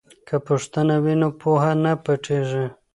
که 0.27 0.35
پوښتنه 0.47 0.95
وي 1.03 1.15
نو 1.21 1.29
پوهه 1.41 1.73
نه 1.83 1.93
پټیږي. 2.03 2.65